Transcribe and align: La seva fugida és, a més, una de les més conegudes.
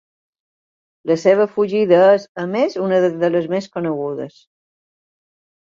La 1.11 1.17
seva 1.23 1.45
fugida 1.57 2.01
és, 2.15 2.27
a 2.45 2.49
més, 2.55 2.81
una 2.87 3.03
de 3.23 3.33
les 3.37 3.49
més 3.55 3.73
conegudes. 3.77 4.45